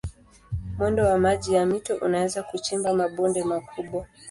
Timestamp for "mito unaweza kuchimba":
1.65-2.93